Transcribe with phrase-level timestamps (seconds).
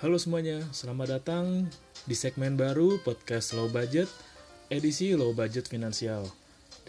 [0.00, 1.68] Halo semuanya, selamat datang
[2.08, 4.08] di segmen baru podcast Low Budget,
[4.72, 6.24] edisi Low Budget Finansial.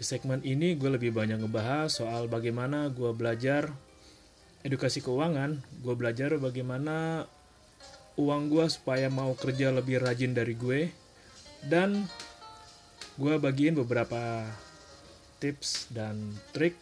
[0.00, 3.68] segmen ini gue lebih banyak ngebahas soal bagaimana gue belajar
[4.64, 7.28] edukasi keuangan, gue belajar bagaimana
[8.16, 10.88] uang gue supaya mau kerja lebih rajin dari gue,
[11.68, 12.08] dan
[13.20, 14.48] gue bagiin beberapa
[15.36, 16.80] tips dan trik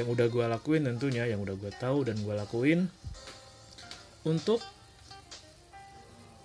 [0.00, 2.88] yang udah gue lakuin tentunya, yang udah gue tahu dan gue lakuin
[4.24, 4.64] untuk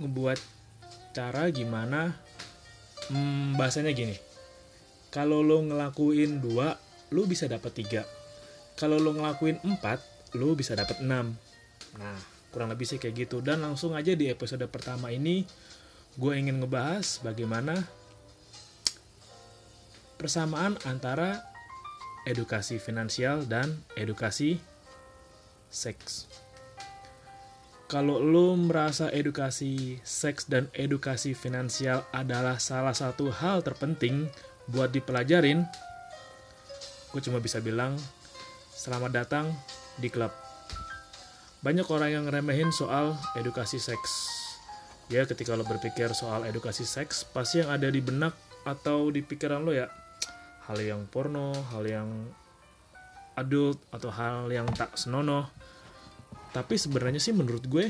[0.02, 0.40] ngebuat
[1.14, 2.18] cara gimana
[3.14, 4.18] hmm, bahasanya gini.
[5.14, 6.74] Kalau lo ngelakuin dua
[7.14, 8.02] lo bisa dapat tiga.
[8.74, 10.02] Kalau lo ngelakuin empat
[10.34, 11.38] lo bisa dapat enam.
[12.02, 12.18] Nah
[12.54, 13.42] kurang lebih sih kayak gitu.
[13.42, 15.46] Dan langsung aja di episode pertama ini
[16.14, 17.74] gue ingin ngebahas bagaimana
[20.22, 21.42] persamaan antara
[22.30, 24.62] edukasi finansial dan edukasi
[25.74, 26.30] seks
[27.94, 34.34] kalau lo merasa edukasi seks dan edukasi finansial adalah salah satu hal terpenting
[34.66, 35.62] buat dipelajarin,
[37.14, 37.94] gue cuma bisa bilang
[38.74, 39.46] selamat datang
[40.02, 40.34] di klub.
[41.62, 44.26] Banyak orang yang ngeremehin soal edukasi seks.
[45.14, 48.34] Ya, ketika lo berpikir soal edukasi seks, pasti yang ada di benak
[48.66, 49.86] atau di pikiran lo ya
[50.66, 52.10] hal yang porno, hal yang
[53.38, 55.46] adult atau hal yang tak senonoh
[56.54, 57.90] tapi sebenarnya sih menurut gue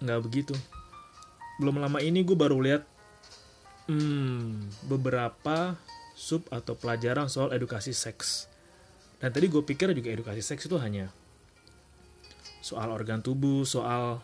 [0.00, 0.56] nggak begitu.
[1.60, 2.82] Belum lama ini gue baru lihat
[3.86, 5.76] hmm, beberapa
[6.16, 8.48] sub atau pelajaran soal edukasi seks.
[9.20, 11.12] Dan tadi gue pikir juga edukasi seks itu hanya
[12.62, 14.22] soal organ tubuh soal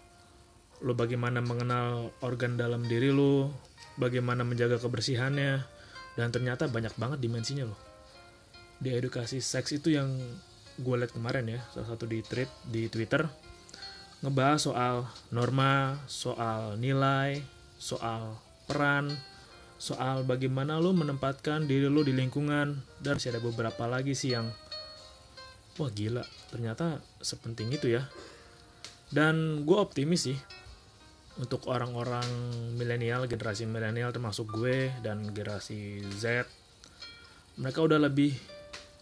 [0.78, 3.50] lo bagaimana mengenal organ dalam diri lo
[3.98, 5.58] bagaimana menjaga kebersihannya
[6.14, 7.78] dan ternyata banyak banget dimensinya loh.
[8.78, 10.06] Di edukasi seks itu yang
[10.78, 13.26] gue liat kemarin ya salah satu di tweet di Twitter
[14.18, 14.96] ngebahas soal
[15.30, 17.38] norma, soal nilai,
[17.78, 18.34] soal
[18.66, 19.14] peran,
[19.78, 22.82] soal bagaimana lo menempatkan diri lo di lingkungan.
[22.98, 24.50] Dan masih ada beberapa lagi sih yang
[25.78, 28.02] wah gila ternyata sepenting itu ya.
[29.08, 30.38] Dan gue optimis sih
[31.38, 32.26] untuk orang-orang
[32.74, 36.50] milenial generasi milenial termasuk gue dan generasi Z
[37.54, 38.34] mereka udah lebih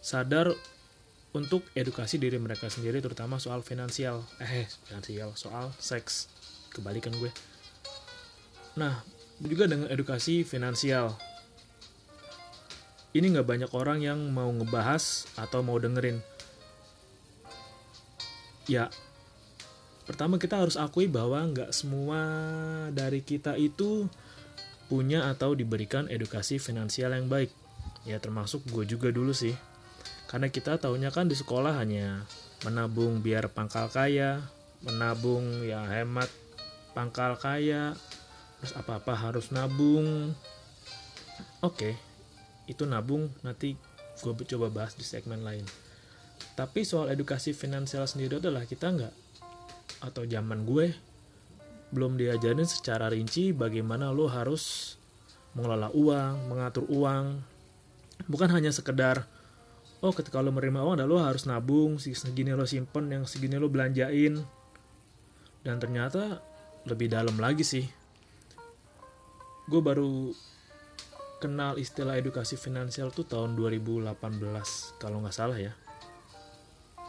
[0.05, 0.53] sadar
[1.35, 4.23] untuk edukasi diri mereka sendiri terutama soal finansial.
[4.39, 6.31] Eh finansial soal seks.
[6.71, 7.31] Kebalikan gue.
[8.79, 9.03] Nah
[9.43, 11.17] juga dengan edukasi finansial.
[13.11, 16.21] Ini nggak banyak orang yang mau ngebahas atau mau dengerin.
[18.69, 18.91] Ya
[20.07, 22.21] pertama kita harus akui bahwa nggak semua
[22.95, 24.07] dari kita itu
[24.87, 27.51] punya atau diberikan edukasi finansial yang baik.
[28.07, 29.51] Ya termasuk gue juga dulu sih
[30.27, 32.27] karena kita tahunya kan di sekolah hanya
[32.67, 34.43] menabung biar pangkal kaya,
[34.83, 36.27] menabung ya hemat
[36.91, 37.95] pangkal kaya,
[38.59, 40.35] terus apa-apa harus nabung.
[41.63, 41.95] Oke,
[42.67, 43.79] itu nabung nanti
[44.19, 45.63] gue coba bahas di segmen lain.
[46.59, 49.15] Tapi soal edukasi finansial sendiri adalah kita nggak
[50.03, 50.93] atau zaman gue
[51.89, 54.97] belum diajarin secara rinci bagaimana lo harus
[55.55, 57.39] mengelola uang, mengatur uang.
[58.27, 59.23] Bukan hanya sekedar
[60.01, 64.37] oh ketika lo menerima uang lo harus nabung segini lo simpen yang segini lo belanjain.
[65.65, 66.39] Dan ternyata
[66.87, 67.85] lebih dalam lagi sih.
[69.67, 70.31] Gue baru
[71.43, 74.15] kenal istilah edukasi finansial tuh tahun 2018
[75.01, 75.73] kalau nggak salah ya.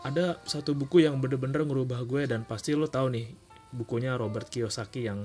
[0.03, 3.27] Ada satu buku yang bener-bener ngerubah gue dan pasti lo tahu nih
[3.75, 5.21] bukunya Robert Kiyosaki yang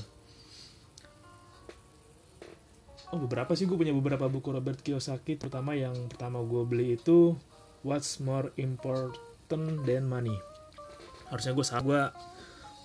[3.13, 7.38] oh beberapa sih gue punya beberapa buku Robert Kiyosaki terutama yang pertama gue beli itu
[7.83, 10.35] what's more important than money?
[11.30, 12.01] Harusnya gue gue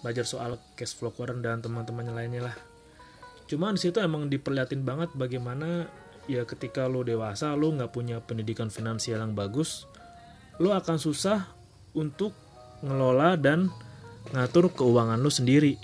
[0.02, 2.56] belajar soal cash flow current dan teman-temannya lainnya lah.
[3.48, 5.88] Cuman di situ emang diperlihatin banget bagaimana
[6.28, 9.88] ya ketika lo dewasa lo nggak punya pendidikan finansial yang bagus
[10.60, 11.48] lo akan susah
[11.96, 12.36] untuk
[12.84, 13.72] ngelola dan
[14.34, 15.80] ngatur keuangan lo sendiri.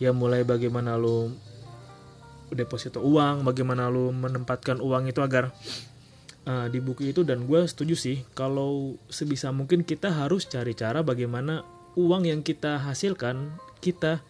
[0.00, 1.32] Ya mulai bagaimana lo
[2.50, 5.54] deposito uang bagaimana lo menempatkan uang itu agar
[6.46, 11.04] uh, di buku itu dan gue setuju sih kalau sebisa mungkin kita harus cari cara
[11.04, 11.66] bagaimana
[11.98, 13.50] uang yang kita hasilkan
[13.82, 14.22] kita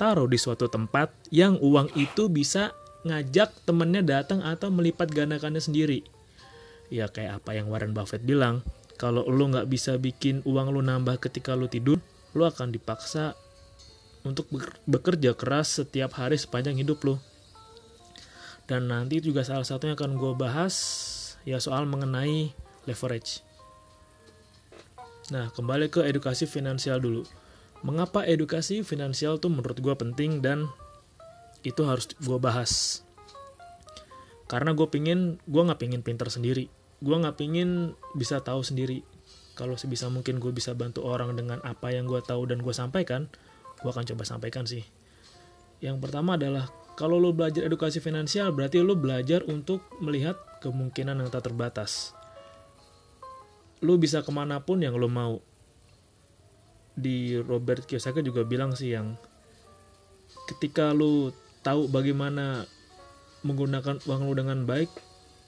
[0.00, 2.72] taruh di suatu tempat yang uang itu bisa
[3.04, 6.04] ngajak temennya datang atau melipat gandakannya sendiri.
[6.92, 8.64] Ya kayak apa yang Warren Buffett bilang,
[9.00, 12.02] kalau lo nggak bisa bikin uang lo nambah ketika lo tidur,
[12.36, 13.36] lo akan dipaksa
[14.24, 14.48] untuk
[14.84, 17.16] bekerja keras setiap hari sepanjang hidup lo.
[18.68, 20.74] Dan nanti juga salah satunya akan gue bahas
[21.48, 22.52] ya soal mengenai
[22.84, 23.44] leverage.
[25.30, 27.22] Nah, kembali ke edukasi finansial dulu.
[27.86, 30.68] Mengapa edukasi finansial tuh menurut gue penting dan
[31.64, 33.04] itu harus gue bahas
[34.50, 36.66] karena gue pingin gue nggak pingin pinter sendiri
[36.98, 39.06] gue nggak pingin bisa tahu sendiri
[39.54, 43.30] kalau sebisa mungkin gue bisa bantu orang dengan apa yang gue tahu dan gue sampaikan
[43.78, 44.82] gue akan coba sampaikan sih
[45.78, 46.66] yang pertama adalah
[46.98, 52.14] kalau lo belajar edukasi finansial berarti lo belajar untuk melihat kemungkinan yang tak terbatas
[53.80, 55.40] lo bisa ke mana pun yang lo mau
[56.92, 59.16] di Robert Kiyosaki juga bilang sih yang
[60.44, 61.32] ketika lo
[61.64, 62.68] tahu bagaimana
[63.40, 64.92] menggunakan uang lu dengan baik,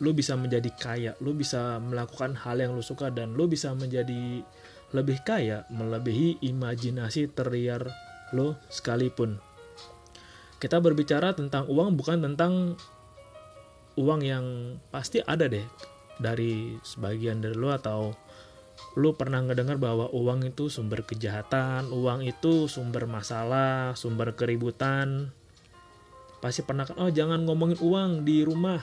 [0.01, 4.41] lu bisa menjadi kaya, lu bisa melakukan hal yang lu suka dan lu bisa menjadi
[4.93, 7.85] lebih kaya melebihi imajinasi teriar
[8.33, 9.37] lo sekalipun.
[10.57, 12.79] Kita berbicara tentang uang bukan tentang
[13.99, 14.47] uang yang
[14.89, 15.65] pasti ada deh
[16.17, 18.13] dari sebagian dari lo atau
[18.97, 25.33] lu pernah ngedengar bahwa uang itu sumber kejahatan, uang itu sumber masalah, sumber keributan,
[26.45, 28.81] pasti pernah kan oh jangan ngomongin uang di rumah.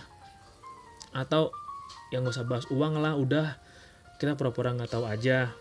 [1.14, 1.54] Atau
[2.14, 3.58] yang gak usah bahas uang lah udah
[4.18, 5.54] kita pura-pura nggak tahu aja.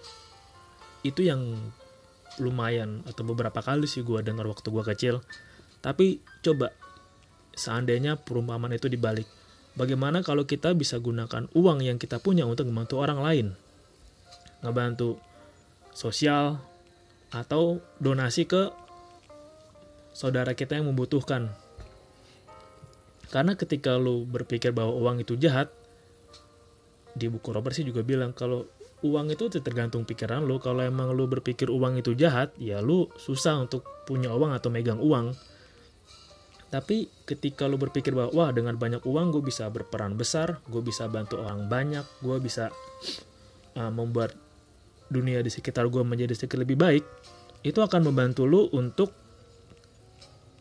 [1.05, 1.73] Itu yang
[2.41, 5.15] lumayan atau beberapa kali sih gue dengar waktu gue kecil.
[5.85, 6.73] Tapi coba
[7.55, 9.27] seandainya perumpamaan itu dibalik
[9.79, 13.47] bagaimana kalau kita bisa gunakan uang yang kita punya untuk membantu orang lain
[14.67, 15.23] ngebantu
[15.95, 16.59] sosial
[17.31, 18.75] atau donasi ke
[20.11, 21.55] saudara kita yang membutuhkan
[23.29, 25.69] karena ketika lu berpikir bahwa uang itu jahat,
[27.13, 28.65] di buku Robert sih juga bilang kalau
[29.05, 30.57] uang itu tergantung pikiran lu.
[30.57, 34.97] Kalau emang lu berpikir uang itu jahat, ya lu susah untuk punya uang atau megang
[34.97, 35.37] uang.
[36.69, 41.09] Tapi ketika lu berpikir bahwa wah dengan banyak uang gue bisa berperan besar, gue bisa
[41.09, 42.69] bantu orang banyak, gue bisa
[43.73, 44.37] uh, membuat
[45.09, 47.05] dunia di sekitar gue menjadi sedikit lebih baik,
[47.65, 49.17] itu akan membantu lu untuk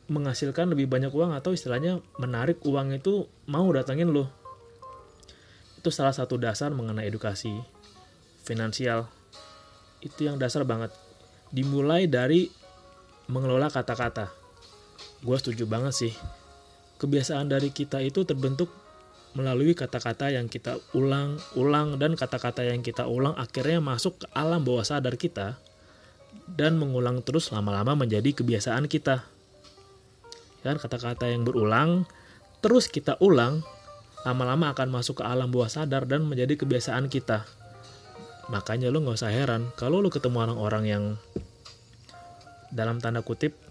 [0.08, 4.32] menghasilkan lebih banyak uang atau istilahnya menarik uang itu mau datangin lo.
[5.76, 7.52] Itu salah satu dasar mengenai edukasi
[8.48, 9.12] finansial.
[10.00, 10.96] Itu yang dasar banget.
[11.52, 12.48] Dimulai dari
[13.28, 14.32] mengelola kata-kata.
[15.22, 16.14] Gue setuju banget sih.
[16.98, 18.70] Kebiasaan dari kita itu terbentuk
[19.38, 24.82] melalui kata-kata yang kita ulang-ulang dan kata-kata yang kita ulang akhirnya masuk ke alam bawah
[24.82, 25.62] sadar kita
[26.50, 29.22] dan mengulang terus lama-lama menjadi kebiasaan kita
[30.66, 32.10] kan kata-kata yang berulang
[32.66, 33.62] terus kita ulang
[34.26, 37.46] lama-lama akan masuk ke alam bawah sadar dan menjadi kebiasaan kita
[38.50, 41.04] makanya lo nggak usah heran kalau lo ketemu orang-orang yang
[42.74, 43.67] dalam tanda kutip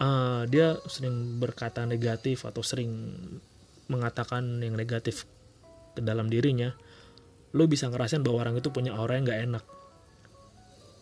[0.00, 2.90] uh, dia sering berkata negatif atau sering
[3.86, 5.28] mengatakan yang negatif
[5.94, 6.72] ke dalam dirinya
[7.50, 9.64] lo bisa ngerasain bahwa orang itu punya aura yang nggak enak.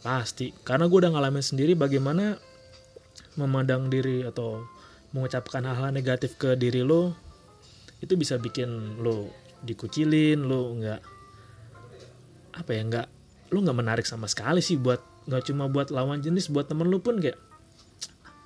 [0.00, 0.56] Pasti.
[0.64, 2.40] Karena gue udah ngalamin sendiri bagaimana
[3.36, 4.64] memandang diri atau
[5.12, 7.16] mengucapkan hal-hal negatif ke diri lo
[7.98, 9.30] itu bisa bikin lo
[9.64, 11.00] dikucilin lo nggak
[12.60, 13.06] apa ya nggak
[13.50, 17.00] lo nggak menarik sama sekali sih buat nggak cuma buat lawan jenis buat temen lo
[17.00, 17.40] pun kayak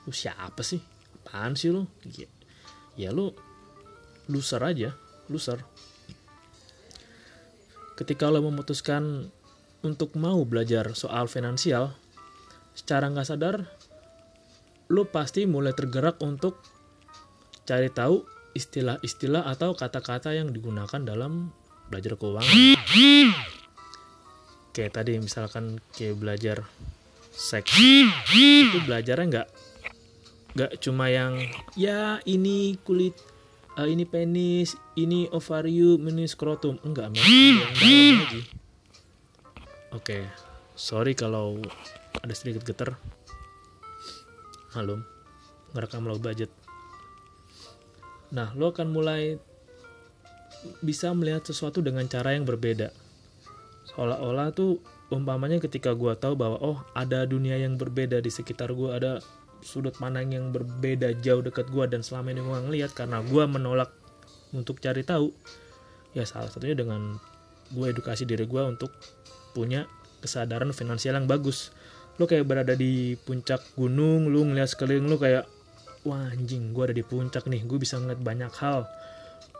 [0.06, 0.80] lu siapa sih?
[1.22, 2.26] Apaan sih lo ya,
[2.98, 3.34] ya lo
[4.26, 4.90] loser aja
[5.30, 5.62] loser.
[7.94, 9.30] Ketika lo memutuskan
[9.82, 11.94] untuk mau belajar soal finansial
[12.72, 13.56] secara nggak sadar
[14.92, 16.60] lu pasti mulai tergerak untuk
[17.64, 21.48] cari tahu istilah-istilah atau kata-kata yang digunakan dalam
[21.88, 22.52] belajar keuangan.
[24.76, 26.58] Kayak tadi misalkan kayak belajar
[27.32, 27.72] seks.
[28.32, 29.48] Itu belajarnya nggak
[30.52, 31.40] nggak cuma yang
[31.78, 33.16] ya ini kulit
[33.80, 37.60] uh, ini penis ini ovarium ini skrotum enggak lagi.
[39.92, 40.24] Oke,
[40.72, 41.60] sorry kalau
[42.24, 42.96] ada sedikit getar.
[44.72, 45.04] Halo.
[45.72, 46.52] ngerekam low budget
[48.32, 49.36] nah lo akan mulai
[50.80, 52.88] bisa melihat sesuatu dengan cara yang berbeda
[53.92, 54.80] seolah-olah tuh
[55.12, 59.20] umpamanya ketika gue tahu bahwa oh ada dunia yang berbeda di sekitar gue ada
[59.62, 63.94] sudut pandang yang berbeda jauh dekat gue dan selama ini gue ngeliat karena gue menolak
[64.52, 65.32] untuk cari tahu
[66.12, 67.16] ya salah satunya dengan
[67.72, 68.92] gue edukasi diri gue untuk
[69.56, 69.88] punya
[70.20, 71.72] kesadaran finansial yang bagus.
[72.20, 75.48] Lo kayak berada di puncak gunung lu ngeliat sekeliling lu kayak
[76.04, 78.84] wah anjing gue ada di puncak nih gue bisa ngeliat banyak hal.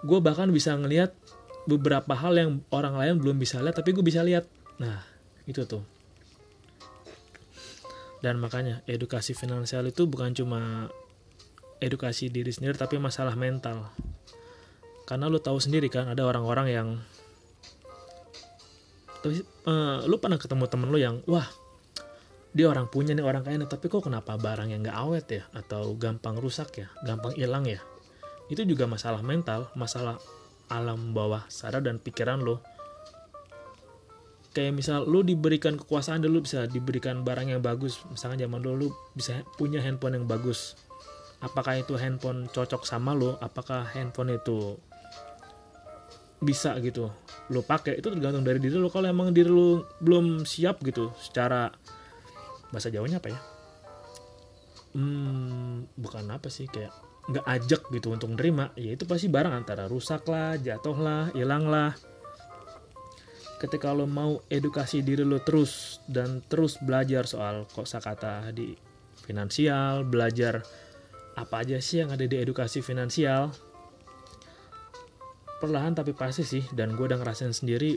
[0.05, 1.17] Gue bahkan bisa ngeliat
[1.65, 4.45] beberapa hal yang orang lain belum bisa lihat tapi gue bisa lihat.
[4.77, 5.01] Nah
[5.49, 5.83] itu tuh
[8.23, 10.89] dan makanya edukasi finansial itu bukan cuma
[11.83, 13.91] edukasi diri sendiri tapi masalah mental.
[15.03, 16.89] Karena lu tahu sendiri kan ada orang-orang yang
[19.67, 21.51] uh, lu pernah ketemu temen lu yang wah
[22.55, 25.43] dia orang punya nih orang kaya nih tapi kok kenapa barang yang nggak awet ya?
[25.51, 26.89] Atau gampang rusak ya?
[27.03, 27.83] Gampang hilang ya?
[28.47, 30.23] Itu juga masalah mental masalah
[30.71, 32.63] alam bawah sadar dan pikiran lo
[34.53, 38.05] kayak misal lu diberikan kekuasaan dulu bisa diberikan barang yang bagus.
[38.13, 40.77] Misalnya zaman dulu lu bisa punya handphone yang bagus.
[41.43, 44.79] Apakah itu handphone cocok sama lo apakah handphone itu
[46.39, 47.11] bisa gitu
[47.51, 47.99] lo pakai?
[47.99, 51.73] Itu tergantung dari diri lo kalau emang diri lo belum siap gitu secara
[52.71, 53.41] bahasa Jawanya apa ya?
[54.93, 56.93] Hmm bukan apa sih kayak
[57.33, 58.71] nggak ajak gitu untuk nerima.
[58.77, 62.12] Ya itu pasti barang antara rusak lah jatuh lah hilang lah
[63.63, 68.75] ketika lo mau edukasi diri lo terus dan terus belajar soal kosakata di
[69.23, 70.67] finansial belajar
[71.39, 73.55] apa aja sih yang ada di edukasi finansial
[75.63, 77.95] perlahan tapi pasti sih dan gue udah ngerasain sendiri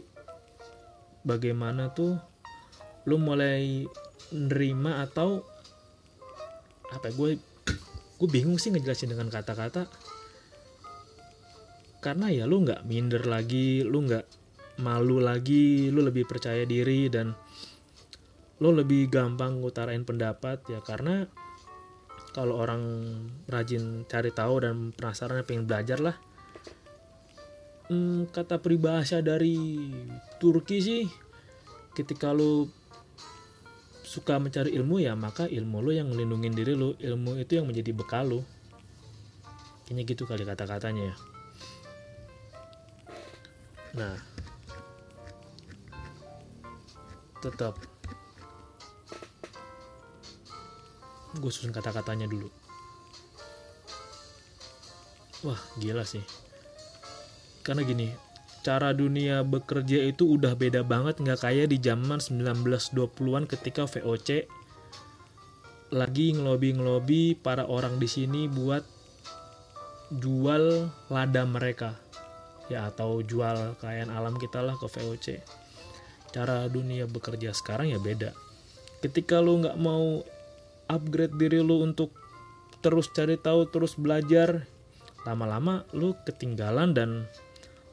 [1.25, 2.13] bagaimana tuh
[3.10, 3.89] lo mulai
[4.29, 5.41] nerima atau
[6.93, 7.41] apa gue
[8.15, 9.89] gue bingung sih ngejelasin dengan kata-kata.
[12.00, 14.44] Karena ya lu nggak minder lagi lu nggak
[14.79, 17.32] malu lagi lu lebih percaya diri dan
[18.60, 21.27] lo lebih gampang ngutarain pendapat ya karena
[22.36, 22.84] kalau orang
[23.48, 26.20] rajin cari tahu dan penasaran pengen belajar lah.
[27.88, 29.88] Hmm, kata peribahasa dari
[30.41, 31.03] Turki sih
[31.96, 32.67] ketika lo
[34.03, 37.91] suka mencari ilmu ya maka ilmu lo yang melindungi diri lo ilmu itu yang menjadi
[37.96, 38.41] bekal lo
[39.86, 41.15] kayaknya gitu kali kata-katanya ya.
[43.96, 44.35] Nah
[47.44, 47.75] tetap.
[51.36, 52.48] Gue susun kata-katanya dulu.
[55.44, 56.24] Wah gila sih.
[57.62, 58.08] Karena gini
[58.65, 64.50] cara dunia bekerja itu udah beda banget nggak kayak di zaman 1920-an ketika VOC
[65.94, 68.82] lagi ngelobi-ngelobi para orang di sini buat
[70.18, 71.94] jual lada mereka.
[72.65, 75.46] Ya atau jual kekayaan alam kita lah ke VOC
[76.36, 78.36] cara dunia bekerja sekarang ya beda.
[79.00, 80.20] Ketika lu nggak mau
[80.92, 82.12] upgrade diri lu untuk
[82.84, 84.68] terus cari tahu terus belajar
[85.24, 87.24] lama-lama lu ketinggalan dan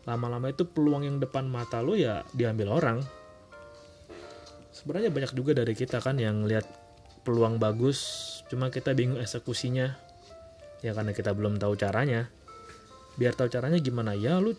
[0.02, 2.98] lama-lama itu peluang yang depan mata lo ya diambil orang.
[4.74, 6.66] Sebenarnya banyak juga dari kita kan yang lihat
[7.22, 8.02] peluang bagus
[8.50, 9.94] cuma kita bingung eksekusinya.
[10.82, 12.26] Ya karena kita belum tahu caranya.
[13.14, 14.18] Biar tahu caranya gimana?
[14.18, 14.58] Ya lu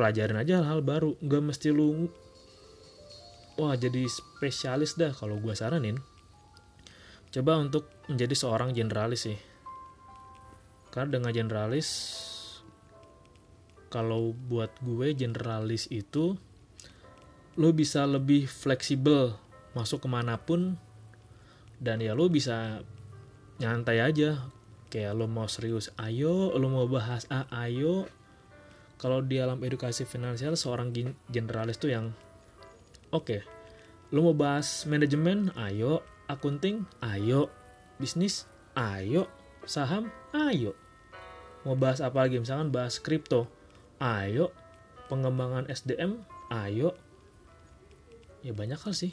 [0.00, 1.20] pelajarin aja hal, -hal baru.
[1.20, 2.08] Nggak mesti lu
[3.58, 5.98] wah jadi spesialis dah kalau gue saranin.
[7.34, 9.38] Coba untuk menjadi seorang generalis sih.
[10.88, 11.88] Karena dengan generalis
[13.92, 16.38] kalau buat gue generalis itu
[17.58, 19.34] lo bisa lebih fleksibel
[19.76, 20.78] masuk ke mana pun
[21.82, 22.80] dan ya lo bisa
[23.58, 24.48] nyantai aja.
[24.88, 26.54] Kayak lo mau serius ayo.
[26.56, 28.08] Lo mau bahas A ayo.
[28.96, 30.90] Kalau di alam edukasi finansial seorang
[31.28, 32.16] generalis tuh yang
[33.12, 33.24] oke.
[33.24, 33.40] Okay,
[34.12, 35.52] lo mau bahas manajemen?
[35.54, 36.04] Ayo.
[36.28, 36.84] Akunting?
[37.00, 37.48] Ayo.
[37.96, 38.44] Bisnis?
[38.76, 39.28] Ayo.
[39.64, 40.12] Saham?
[40.32, 40.76] Ayo.
[41.64, 42.40] Mau bahas apa lagi?
[42.40, 43.48] Misalkan bahas kripto?
[44.00, 44.52] Ayo.
[45.08, 46.20] Pengembangan SDM
[46.52, 46.96] ayo.
[48.40, 49.12] Ya banyak hal sih.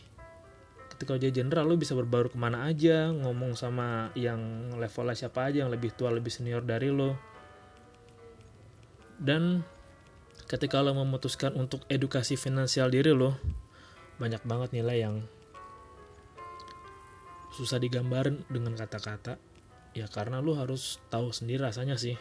[0.96, 5.68] Ketika jadi jenderal lo bisa berbaur ke mana aja ngomong sama yang levelnya siapa aja
[5.68, 7.20] yang lebih tua lebih senior dari lo
[9.20, 9.64] dan
[10.48, 13.36] ketika lo memutuskan untuk edukasi finansial diri lo
[14.16, 15.16] banyak banget nilai yang
[17.56, 19.40] susah digambarin dengan kata-kata.
[19.96, 22.20] Ya karena lo harus tahu sendiri rasanya sih.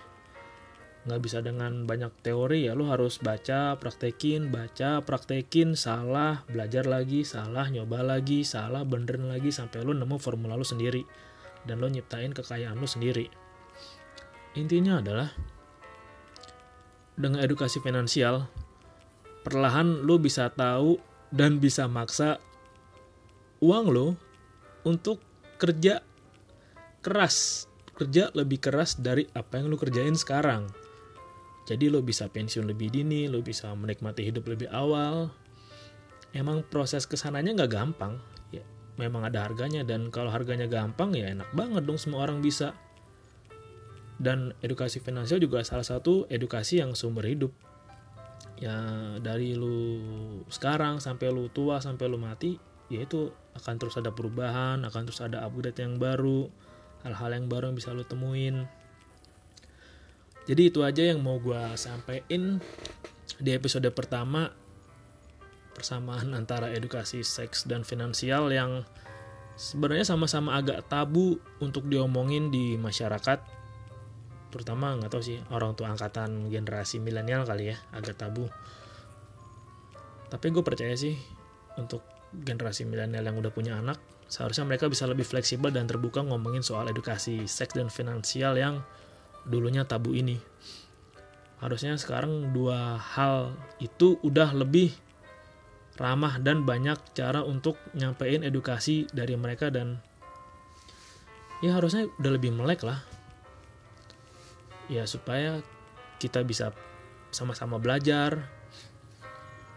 [1.04, 7.28] Nggak bisa dengan banyak teori ya lu harus baca praktekin baca praktekin salah belajar lagi
[7.28, 11.02] salah nyoba lagi salah benerin lagi sampai lu nemu formula lu sendiri.
[11.66, 13.26] Dan lu nyiptain kekayaan lu sendiri.
[14.54, 15.34] Intinya adalah
[17.14, 18.46] dengan edukasi finansial
[19.42, 22.38] perlahan lo bisa tahu dan bisa maksa
[23.58, 24.14] uang lo
[24.86, 25.18] untuk
[25.58, 25.98] kerja
[27.02, 27.66] keras.
[27.94, 30.70] Kerja lebih keras dari apa yang lo kerjain sekarang.
[31.66, 35.34] Jadi lo bisa pensiun lebih dini lo bisa menikmati hidup lebih awal.
[36.30, 38.18] Emang proses ke sananya nggak gampang.
[38.50, 38.62] Ya
[38.98, 39.86] memang ada harganya.
[39.86, 42.74] Dan kalau harganya gampang ya enak banget dong semua orang bisa.
[44.18, 47.50] Dan edukasi finansial juga salah satu edukasi yang sumber hidup
[48.58, 48.76] ya
[49.18, 50.00] dari lu
[50.46, 52.54] sekarang sampai lu tua sampai lu mati
[52.86, 56.46] ya itu akan terus ada perubahan akan terus ada upgrade yang baru
[57.04, 58.64] hal-hal yang baru yang bisa lu temuin.
[60.44, 62.60] Jadi itu aja yang mau gue sampaikan
[63.40, 64.52] di episode pertama
[65.72, 68.84] persamaan antara edukasi seks dan finansial yang
[69.56, 73.40] sebenarnya sama-sama agak tabu untuk diomongin di masyarakat
[74.54, 78.46] terutama nggak tahu sih orang tua angkatan generasi milenial kali ya agak tabu.
[80.30, 81.18] Tapi gue percaya sih
[81.74, 83.98] untuk generasi milenial yang udah punya anak
[84.30, 88.86] seharusnya mereka bisa lebih fleksibel dan terbuka ngomongin soal edukasi seks dan finansial yang
[89.42, 90.38] dulunya tabu ini.
[91.58, 94.94] Harusnya sekarang dua hal itu udah lebih
[95.98, 100.02] ramah dan banyak cara untuk nyampein edukasi dari mereka dan
[101.62, 102.98] ya harusnya udah lebih melek lah
[104.88, 105.60] ya supaya
[106.20, 106.72] kita bisa
[107.34, 108.48] sama-sama belajar.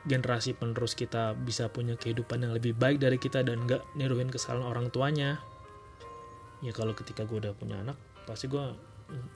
[0.08, 4.64] Generasi penerus kita bisa punya kehidupan yang lebih baik dari kita dan gak niruin kesalahan
[4.64, 5.44] orang tuanya.
[6.64, 8.72] Ya kalau ketika gue udah punya anak pasti gue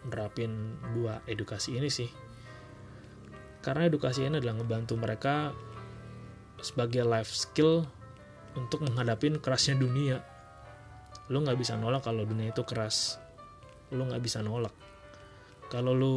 [0.07, 2.07] nerapin dua edukasi ini sih.
[3.59, 5.51] Karena edukasi ini adalah ngebantu mereka
[6.63, 7.83] sebagai life skill
[8.55, 10.23] untuk menghadapi kerasnya dunia.
[11.27, 13.19] Lo nggak bisa nolak kalau dunia itu keras.
[13.91, 14.71] Lo nggak bisa nolak
[15.71, 16.15] kalau lu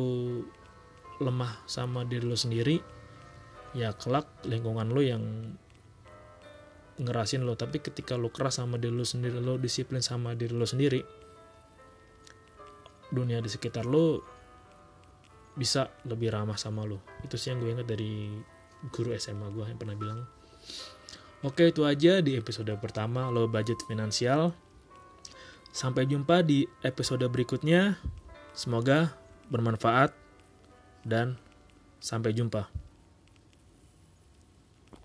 [1.22, 2.82] lemah sama diri lu sendiri
[3.78, 5.22] ya kelak lingkungan lu yang
[6.98, 10.66] ngerasin lo tapi ketika lo keras sama diri lo sendiri lo disiplin sama diri lo
[10.66, 11.00] sendiri
[13.14, 14.22] dunia di sekitar lo
[15.54, 18.34] bisa lebih ramah sama lo itu sih yang gue ingat dari
[18.92, 20.20] guru SMA gue yang pernah bilang.
[21.44, 24.52] Oke itu aja di episode pertama lo budget finansial.
[25.74, 28.00] Sampai jumpa di episode berikutnya.
[28.56, 29.12] Semoga
[29.48, 30.12] bermanfaat,
[31.04, 31.36] dan
[32.00, 32.68] sampai jumpa.